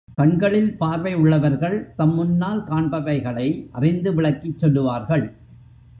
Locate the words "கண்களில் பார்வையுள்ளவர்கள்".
0.15-1.95